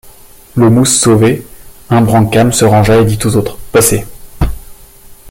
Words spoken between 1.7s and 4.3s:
Imbrancam se rangea et dit aux autres:— Passez.